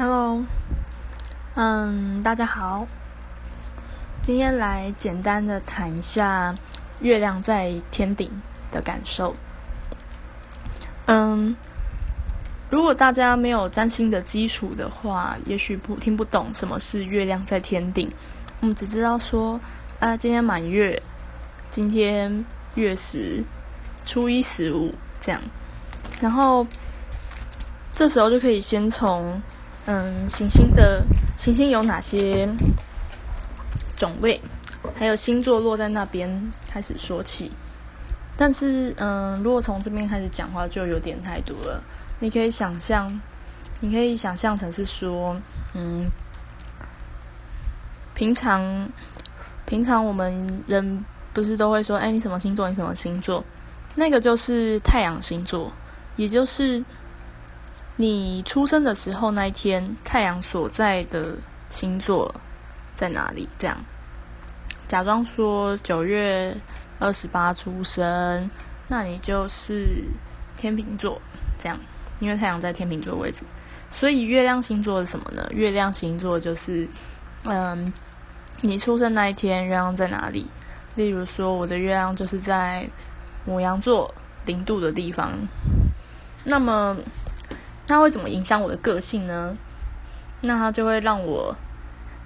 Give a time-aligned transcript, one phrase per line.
[0.00, 0.44] Hello，
[1.56, 2.86] 嗯，大家好，
[4.22, 6.56] 今天来简单的谈一下
[7.00, 8.30] 月亮在天顶
[8.70, 9.34] 的感受。
[11.06, 11.56] 嗯，
[12.70, 18.08] 如果大家没有占星的基础的话，也许不听不懂什么是月亮在天顶。
[18.60, 19.60] 我们只知道说，
[19.98, 21.02] 啊，今天满月，
[21.70, 22.44] 今天
[22.76, 23.42] 月食，
[24.04, 25.42] 初一十五这样，
[26.20, 26.64] 然后
[27.92, 29.42] 这时候就可以先从。
[29.90, 31.02] 嗯，行星的
[31.38, 32.46] 行星有哪些
[33.96, 34.38] 种类？
[34.98, 37.50] 还有星座落在那边开始说起。
[38.36, 41.82] 但是，嗯，如果从这边开始讲话，就有点太多了。
[42.18, 43.18] 你可以想象，
[43.80, 45.34] 你可以想象成是说，
[45.72, 46.10] 嗯，
[48.14, 48.90] 平常
[49.64, 51.02] 平常我们人
[51.32, 52.68] 不是都会说，哎，你什么星座？
[52.68, 53.42] 你什么星座？
[53.94, 55.72] 那个就是太阳星座，
[56.16, 56.84] 也就是。
[58.00, 61.34] 你出生的时候那一天，太阳所在的
[61.68, 62.32] 星座
[62.94, 63.48] 在哪里？
[63.58, 63.76] 这样，
[64.86, 66.56] 假装说九月
[67.00, 68.48] 二十八出生，
[68.86, 70.04] 那你就是
[70.56, 71.20] 天秤座。
[71.58, 71.76] 这样，
[72.20, 73.42] 因为太阳在天秤座位置，
[73.90, 75.44] 所以月亮星座是什么呢？
[75.50, 76.88] 月亮星座就是，
[77.46, 77.92] 嗯，
[78.60, 80.46] 你出生那一天，月亮在哪里？
[80.94, 82.88] 例如说，我的月亮就是在
[83.44, 84.14] 母羊座
[84.46, 85.32] 零度的地方，
[86.44, 86.96] 那么。
[87.88, 89.56] 那会怎么影响我的个性呢？
[90.42, 91.56] 那它就会让我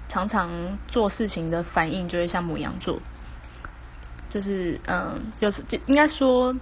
[0.07, 2.99] 常常做事情的反应就会像母羊座，
[4.29, 6.53] 就是嗯，就是应该说，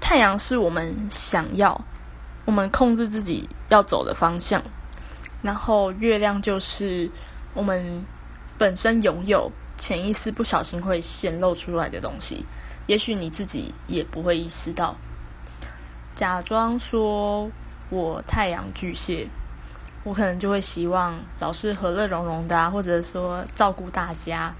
[0.00, 1.80] 太阳是我们想要，
[2.44, 4.62] 我们控制自己要走的方向，
[5.40, 7.10] 然后月亮就是
[7.54, 8.04] 我们
[8.58, 12.44] 本身拥有潜意识不小心会显露出来的东西，
[12.86, 14.96] 也许你自己也不会意识到，
[16.16, 17.50] 假装说。
[17.90, 19.28] 我太阳巨蟹，
[20.02, 24.54] 我可能就会希望老是和乐融融的啊，或者说照顾大家。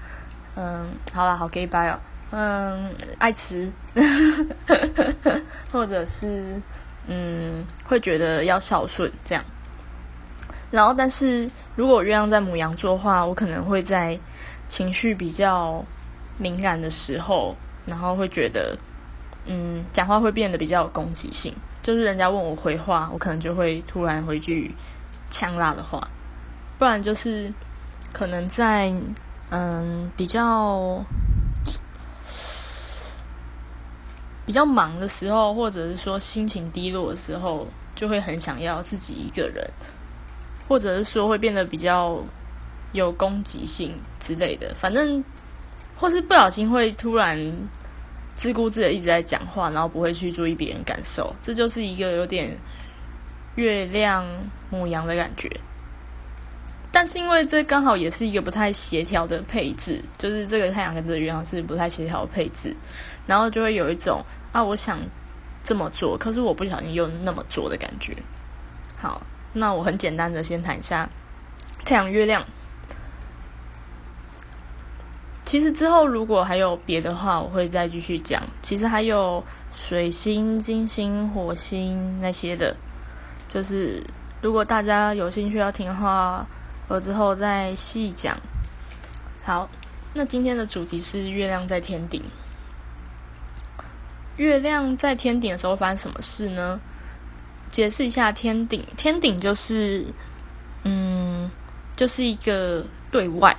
[0.55, 1.99] 嗯，好了，好 gay bye 哦。
[2.31, 3.71] 嗯，爱吃，
[5.71, 6.61] 或者是
[7.07, 9.43] 嗯，会觉得要孝顺这样。
[10.71, 14.19] 然后，但是如果月亮在母羊座的话，我可能会在
[14.67, 15.85] 情绪比较
[16.37, 18.77] 敏感的时候，然后会觉得
[19.45, 21.53] 嗯，讲话会变得比较有攻击性。
[21.83, 24.73] 就是人家问我回话，我可能就会突然回句
[25.29, 26.07] 呛辣的话，
[26.79, 27.53] 不然就是
[28.11, 28.91] 可能在
[29.51, 31.05] 嗯比较
[34.47, 39.63] 比较忙的时候，或者是说心情低落的时候，就会很想要自己一个人，
[40.67, 42.19] 或者是说会变得比较
[42.93, 45.23] 有攻击性之类的，反正
[45.95, 47.39] 或是不小心会突然。
[48.35, 52.57] 自顾自的一直在讲话，然后不会去注意别人感受，这就是一个有点
[53.55, 54.25] 月亮
[54.69, 55.49] 母羊的感觉。
[56.91, 62.75] 但是因为这刚好也是一个不太协调的配置，就是这个太阳跟这个月亮是不太协调的配置，
[63.27, 64.99] 然后就会有一种啊，我想
[65.63, 68.15] 这么做，可是我不小心又那么做的感觉。
[68.97, 69.21] 好，
[69.53, 71.09] 那我很简单的先谈一下
[71.83, 72.45] 太阳月亮。
[75.55, 78.43] 其实之后如果还有别的话，我会再继续讲。
[78.61, 79.41] 其实还有
[79.73, 82.75] 水星、金星、火星那些的，
[83.47, 84.03] 就是
[84.41, 86.45] 如果大家有兴趣要听的话，
[86.89, 88.37] 我之后再细讲。
[89.43, 89.69] 好，
[90.13, 92.21] 那今天的主题是月亮在天顶。
[94.35, 96.81] 月亮在天顶的时候发生什么事呢？
[97.71, 100.05] 解释一下，天顶，天顶就是，
[100.83, 101.49] 嗯，
[101.95, 103.55] 就是一个对外。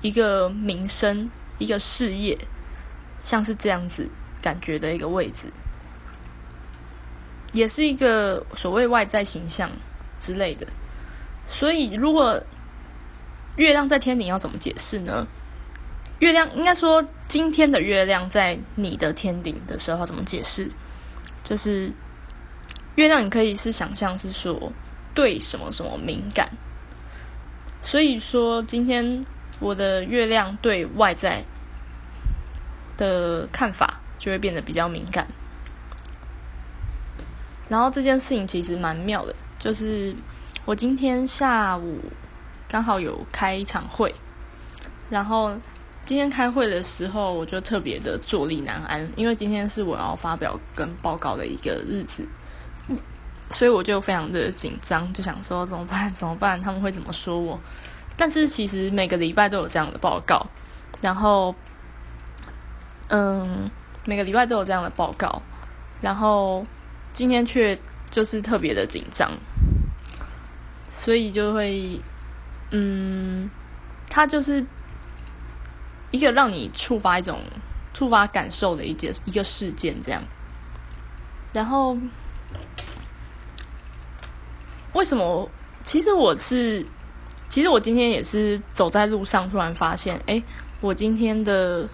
[0.00, 1.28] 一个名声，
[1.58, 2.38] 一个事业，
[3.18, 4.08] 像是这样子
[4.40, 5.52] 感觉的一个位置，
[7.52, 9.70] 也是一个所谓外在形象
[10.20, 10.64] 之类的。
[11.48, 12.40] 所以，如果
[13.56, 15.26] 月亮在天顶要怎么解释呢？
[16.20, 20.70] 月亮应该说，今天的月亮在你的天顶的时候怎么解释？
[21.42, 21.92] 就是
[22.94, 24.72] 月亮，你可以是想象是说
[25.12, 26.48] 对什么什么敏感。
[27.82, 29.26] 所以说今天。
[29.60, 31.44] 我的月亮对外在
[32.96, 35.26] 的看法就会变得比较敏感，
[37.68, 40.14] 然后这件事情其实蛮妙的，就是
[40.64, 42.00] 我今天下午
[42.68, 44.14] 刚好有开一场会，
[45.10, 45.56] 然后
[46.04, 52.26] 今天开会的时候我就特别的坐立难安，因为今天是我要发表跟报告的一个日子，
[53.50, 56.12] 所以我就非常的紧张，就想说怎么办？
[56.14, 56.58] 怎么办？
[56.58, 57.60] 他们会怎么说我？
[58.18, 60.46] 但是其实每个礼拜都有这样的报告，
[61.00, 61.54] 然后，
[63.08, 63.70] 嗯，
[64.04, 65.40] 每个礼拜都有这样的报告，
[66.00, 66.66] 然后
[67.12, 67.78] 今天却
[68.10, 69.30] 就是特别的紧张，
[70.90, 72.00] 所以就会，
[72.72, 73.48] 嗯，
[74.10, 74.66] 它就是
[76.10, 77.40] 一个让你触发一种
[77.94, 80.22] 触发感受的一件一个事件，这样。
[81.52, 81.96] 然后，
[84.92, 85.48] 为什么？
[85.84, 86.86] 其实我是，
[87.48, 90.42] 其实我今天也是走在路上，突然发现，哎，
[90.80, 91.88] 我今天的，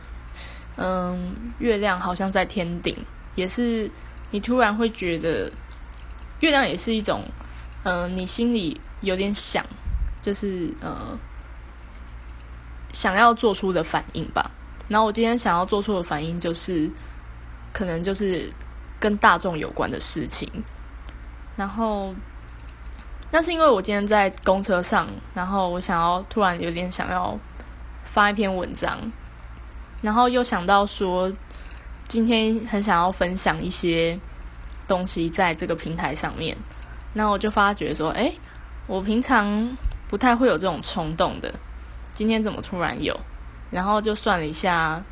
[0.76, 2.96] 嗯，月亮好像在天顶，
[3.36, 3.88] 也是
[4.30, 5.50] 你突然会觉得，
[6.40, 7.22] 月亮也是一种，
[7.84, 9.64] 嗯，你心里有点想，
[10.20, 11.16] 就是呃，
[12.92, 14.50] 想要做出的反应吧。
[14.88, 16.90] 然后我今天想要做出的反应，就是
[17.72, 18.52] 可能就是
[18.98, 20.50] 跟大众有关的事情，
[21.56, 22.12] 然后。
[23.34, 27.36] 那是因为我今天在公车上，然后我想要突然有点想要
[28.04, 29.10] 发一篇文章，
[30.02, 31.32] 然后又想到说
[32.06, 34.16] 今天很想要分享一些
[34.86, 36.56] 东西在这个平台上面，
[37.14, 38.32] 那我就发觉说，哎，
[38.86, 39.76] 我平常
[40.06, 41.52] 不太会有这种冲动的，
[42.12, 43.18] 今天怎么突然有？
[43.72, 45.02] 然后就算了一下。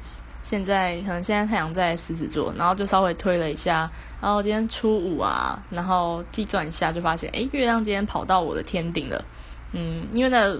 [0.43, 3.89] 现在可能现在太阳在狮子座，然后就稍微推了一下，
[4.21, 9.25] 然后今天初五啊，然后计算一下就发现，哎，月亮今天跑到我的天顶了。
[9.71, 10.53] 嗯，因为那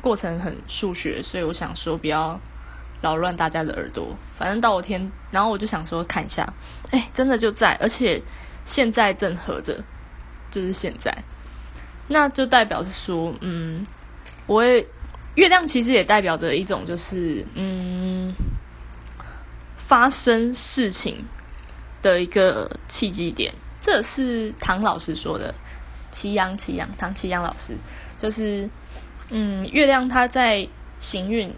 [0.00, 2.40] 过程很数学，所以我想说不要
[3.00, 4.16] 扰乱大家的耳朵。
[4.38, 6.50] 反正到我天，然后我就想说看一下，
[6.92, 8.22] 哎，真的就在，而且
[8.64, 9.82] 现在正合着，
[10.50, 11.12] 就是现在，
[12.06, 13.84] 那就代表是说，嗯，
[14.46, 14.86] 我也
[15.34, 18.32] 月亮其实也代表着一种，就是嗯。
[19.86, 21.24] 发生事情
[22.00, 25.54] 的一个契机点，这是唐老师说的。
[26.10, 27.76] 祁阳，祁阳，唐祁阳老师
[28.16, 28.70] 就是，
[29.30, 30.68] 嗯，月亮它在
[31.00, 31.52] 行运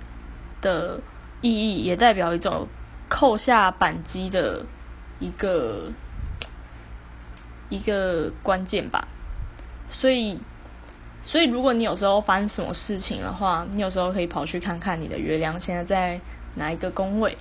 [0.62, 0.98] 的
[1.42, 2.66] 意义，也代表一种
[3.06, 4.64] 扣下扳机的
[5.18, 5.92] 一个
[7.68, 9.06] 一个关键吧。
[9.88, 10.40] 所以，
[11.22, 16.18] 所以如果你有时候发生什么事情的话，你有时候可以跑去看看你的月亮现在在
[16.54, 17.36] 哪一个宫位。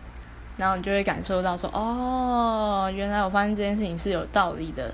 [0.57, 4.93] 然后你就会感受到说，哦，原来我发现这件事情是有道理的，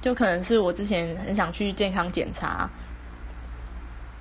[0.00, 2.68] 就可能是我之前很想去健康检查，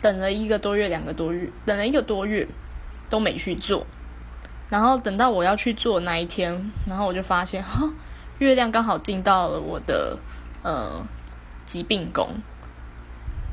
[0.01, 2.45] 等了一个多月、两个多月，等了一个多月
[3.09, 3.87] 都没去做，
[4.69, 7.89] 然后等到我要去做那一天，然后我就发现，哈，
[8.39, 10.17] 月亮刚好进到了我的
[10.63, 11.01] 呃
[11.63, 12.27] 疾病宫，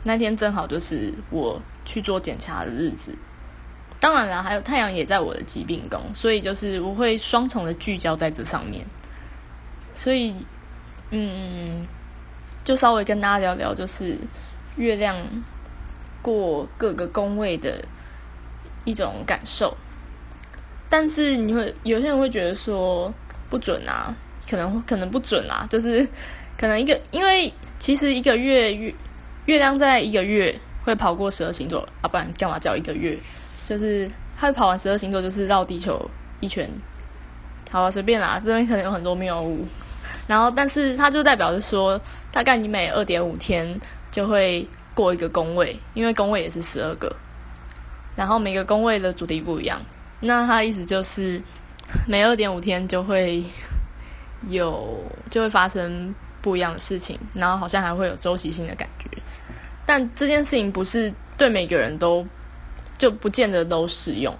[0.02, 3.16] 那天正好就是我去做检查的日子。
[4.00, 8.84] 当然了，还有太阳也在我的疾病宫，所以就是我会双重的聚焦在这上面。
[9.92, 10.34] 所以，
[11.10, 11.86] 嗯，
[12.64, 14.16] 就稍微跟大家聊聊，就是
[14.76, 15.14] 月亮
[16.22, 17.84] 过各个宫位的
[18.86, 19.76] 一种感受。
[20.88, 23.12] 但是你会有些人会觉得说
[23.50, 24.16] 不准啊，
[24.48, 26.08] 可能可能不准啊，就是
[26.56, 28.94] 可能一个，因为其实一个月月
[29.44, 33.18] 月亮在一个月会跑过十二星座啊，不然干嘛叫一个月？
[33.70, 36.68] 就是他跑完十二星座，就是绕地球一圈。
[37.70, 39.64] 好啊，随便啦，这边可能有很多谬误。
[40.26, 42.00] 然后，但是它就代表是说，
[42.32, 43.80] 大概你每二点五天
[44.10, 47.14] 就会过一个宫位，因为宫位也是十二个。
[48.16, 49.80] 然后每个宫位的主题不一样，
[50.18, 51.40] 那它意思就是
[52.08, 53.44] 每二点五天就会
[54.48, 54.98] 有
[55.30, 56.12] 就会发生
[56.42, 59.08] 不一样的事情，然后好像还会有周期性的感觉。
[59.86, 62.26] 但这件事情不是对每个人都。
[63.00, 64.36] 就不见得都适用，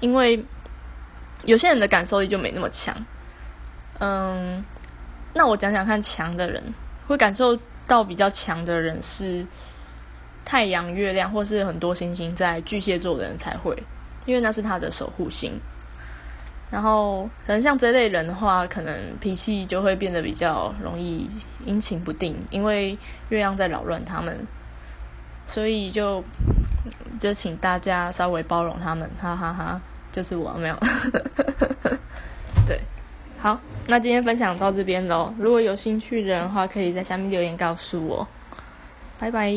[0.00, 0.44] 因为
[1.44, 2.92] 有些人的感受力就没那么强。
[4.00, 4.64] 嗯，
[5.32, 6.60] 那我讲讲看，强的人
[7.06, 9.46] 会感受到比较强的人是
[10.44, 13.80] 太阳、月亮，或是很多星星在巨蟹座的人才会，
[14.26, 15.52] 因为那是他的守护星。
[16.68, 21.30] 然后，可能像这类人的话，可能脾气就会变得比较容易
[21.64, 22.98] 阴晴不定，因为
[23.28, 24.44] 月亮在扰乱他们，
[25.46, 26.24] 所以就。
[27.18, 29.80] 就请大家稍微包容他们，哈哈哈！
[30.12, 30.76] 就是我没有，
[32.66, 32.80] 对，
[33.38, 35.32] 好，那今天分享到这边喽。
[35.38, 38.26] 如果有兴趣的人的话，可以在下面留言告诉我。
[39.18, 39.54] 拜拜。